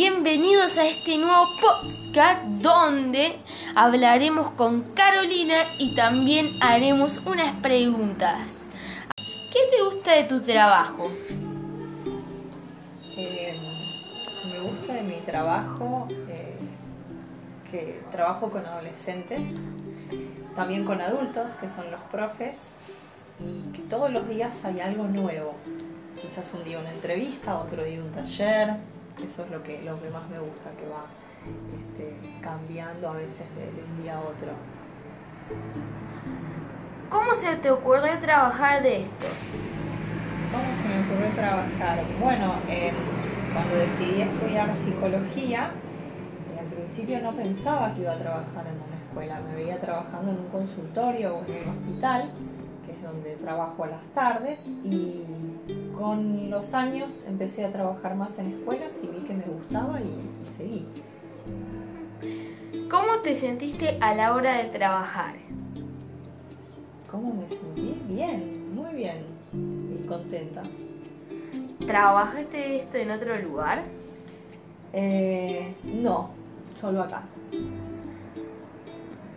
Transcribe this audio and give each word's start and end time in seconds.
a 0.00 0.86
este 0.86 1.18
nuevo 1.18 1.48
podcast 1.60 2.44
donde 2.60 3.36
hablaremos 3.74 4.52
con 4.52 4.82
Carolina 4.94 5.74
y 5.76 5.96
también 5.96 6.56
haremos 6.60 7.20
unas 7.26 7.52
preguntas. 7.60 8.68
¿Qué 9.16 9.58
te 9.72 9.82
gusta 9.82 10.12
de 10.12 10.24
tu 10.24 10.40
trabajo? 10.40 11.10
Eh, 13.16 13.58
me 14.46 14.60
gusta 14.60 14.92
de 14.92 15.02
mi 15.02 15.20
trabajo 15.22 16.06
eh, 16.28 16.54
que 17.72 18.00
trabajo 18.12 18.50
con 18.50 18.64
adolescentes, 18.64 19.56
también 20.54 20.84
con 20.84 21.00
adultos, 21.00 21.50
que 21.60 21.66
son 21.66 21.90
los 21.90 22.00
profes, 22.02 22.76
y 23.40 23.72
que 23.72 23.82
todos 23.90 24.12
los 24.12 24.28
días 24.28 24.64
hay 24.64 24.80
algo 24.80 25.08
nuevo. 25.08 25.54
Quizás 26.22 26.54
un 26.54 26.62
día 26.62 26.78
una 26.78 26.92
entrevista, 26.92 27.58
otro 27.58 27.82
día 27.82 28.00
un 28.00 28.12
taller, 28.12 28.76
eso 29.22 29.44
es 29.44 29.50
lo 29.50 29.62
que, 29.62 29.82
lo 29.82 30.00
que 30.00 30.10
más 30.10 30.28
me 30.28 30.38
gusta, 30.38 30.70
que 30.70 30.88
va 30.88 31.06
este, 31.46 32.40
cambiando 32.40 33.10
a 33.10 33.14
veces 33.14 33.46
de, 33.54 33.82
un 33.82 34.02
día 34.02 34.16
a 34.16 34.20
otro. 34.20 34.52
¿Cómo 37.08 37.34
se 37.34 37.56
te 37.56 37.70
ocurrió 37.70 38.18
trabajar 38.18 38.82
de 38.82 39.02
esto? 39.02 39.26
¿Cómo 40.52 40.74
se 40.74 40.88
me 40.88 41.00
ocurrió 41.00 41.34
trabajar? 41.34 42.04
Bueno, 42.20 42.54
em, 42.68 42.94
cuando 43.52 43.76
decidí 43.76 44.22
estudiar 44.22 44.74
psicología, 44.74 45.70
eh, 46.54 46.60
al 46.60 46.66
principio 46.66 47.20
no 47.20 47.32
pensaba 47.32 47.94
que 47.94 48.02
iba 48.02 48.12
a 48.12 48.18
trabajar 48.18 48.66
en 48.66 48.74
una 48.74 48.96
escuela, 49.06 49.40
me 49.40 49.54
veía 49.54 49.80
trabajando 49.80 50.32
en 50.32 50.38
un 50.38 50.48
consultorio 50.48 51.36
o 51.36 51.44
en 51.44 51.68
un 51.68 51.76
hospital, 51.76 52.30
donde 53.08 53.36
trabajo 53.36 53.84
a 53.84 53.88
las 53.88 54.02
tardes, 54.08 54.74
y 54.84 55.24
con 55.96 56.50
los 56.50 56.74
años 56.74 57.24
empecé 57.26 57.64
a 57.64 57.72
trabajar 57.72 58.14
más 58.14 58.38
en 58.38 58.48
escuelas 58.48 59.02
y 59.02 59.08
vi 59.08 59.26
que 59.26 59.34
me 59.34 59.44
gustaba 59.44 60.00
y, 60.00 60.44
seguí. 60.44 60.86
¿Cómo 62.90 63.18
te 63.22 63.34
sentiste 63.34 63.98
a 64.00 64.14
la 64.14 64.34
hora 64.34 64.58
de 64.58 64.70
trabajar? 64.70 65.34
¿Cómo 67.10 67.34
me 67.34 67.48
sentí? 67.48 68.00
Bien, 68.06 68.74
muy 68.74 68.94
bien 68.94 69.24
y 69.52 70.06
contenta. 70.06 70.62
¿Trabajaste 71.86 72.80
esto 72.80 72.98
en 72.98 73.10
otro 73.10 73.36
lugar? 73.38 73.82
Eh, 74.92 75.74
no, 75.84 76.30
solo 76.74 77.02
acá. 77.02 77.22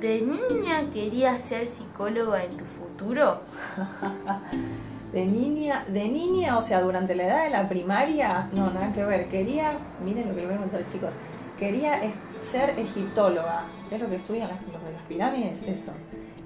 ¿De 0.00 0.22
niña 0.22 0.90
querías 0.92 1.42
ser 1.42 1.68
psicóloga 1.68 2.42
en 2.44 2.56
tu 2.56 2.64
futuro? 2.64 3.40
De 5.12 5.26
niña, 5.26 5.84
de 5.88 6.08
niña, 6.08 6.56
o 6.56 6.62
sea, 6.62 6.80
durante 6.82 7.16
la 7.16 7.24
edad 7.24 7.42
de 7.42 7.50
la 7.50 7.68
primaria, 7.68 8.48
no, 8.52 8.70
nada 8.70 8.92
que 8.92 9.04
ver. 9.04 9.28
Quería, 9.28 9.76
miren 10.04 10.28
lo 10.28 10.36
que 10.36 10.42
les 10.42 10.50
voy 10.50 10.56
a 10.56 10.60
contar 10.60 10.86
chicos, 10.86 11.16
quería 11.58 12.00
ser 12.38 12.78
egiptóloga. 12.78 13.64
Es 13.90 14.00
lo 14.00 14.08
que 14.08 14.14
estudian 14.14 14.48
los 14.72 14.84
de 14.84 14.92
las 14.92 15.02
pirámides, 15.08 15.64
eso. 15.64 15.90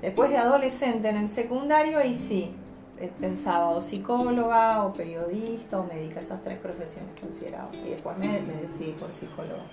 Después 0.01 0.31
de 0.31 0.39
adolescente 0.39 1.11
en 1.11 1.19
el 1.19 1.29
secundario, 1.29 2.03
y 2.03 2.15
sí, 2.15 2.55
eh, 2.99 3.11
pensaba 3.21 3.69
o 3.69 3.83
psicóloga, 3.83 4.83
o 4.85 4.95
periodista, 4.95 5.81
o 5.81 5.85
médica, 5.85 6.21
esas 6.21 6.43
tres 6.43 6.59
profesiones 6.59 7.11
consideraba. 7.21 7.69
Y 7.75 7.91
después 7.91 8.17
me, 8.17 8.41
decidí 8.41 8.93
por 8.93 9.13
psicóloga. 9.13 9.65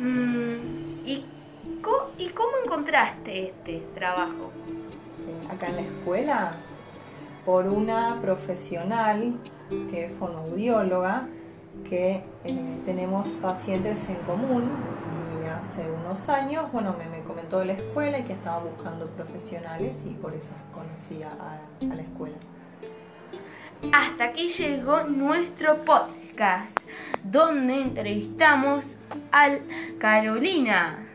Mm, 0.00 1.06
¿y, 1.06 1.24
¿Y 2.18 2.28
cómo 2.28 2.50
encontraste 2.64 3.48
este 3.48 3.82
trabajo? 3.94 4.52
Eh, 5.26 5.52
acá 5.52 5.68
en 5.68 5.76
la 5.76 5.82
escuela 5.82 6.52
por 7.44 7.66
una 7.66 8.20
profesional 8.20 9.34
que 9.90 10.04
es 10.04 10.12
fonoaudióloga, 10.12 11.26
que 11.88 12.22
eh, 12.44 12.78
tenemos 12.84 13.28
pacientes 13.32 14.08
en 14.08 14.16
común 14.16 14.70
y 15.42 15.46
hace 15.48 15.84
unos 15.90 16.28
años, 16.28 16.70
bueno, 16.70 16.94
me, 16.96 17.22
comentó 17.24 17.60
de 17.60 17.66
la 17.66 17.72
escuela 17.72 18.18
y 18.18 18.24
que 18.24 18.34
estaba 18.34 18.58
buscando 18.62 19.06
profesionales 19.08 20.04
y 20.06 20.10
por 20.14 20.34
eso 20.34 20.54
conocí 20.72 21.22
a, 21.22 21.30
a 21.30 21.94
la 21.94 22.02
escuela. 22.02 22.36
Hasta 23.92 24.24
aquí 24.24 24.48
llegó 24.48 25.04
nuestro 25.04 25.76
podcast, 25.78 26.78
donde 27.24 27.80
entrevistamos 27.80 28.96
a 29.32 29.56
Carolina. 29.98 31.11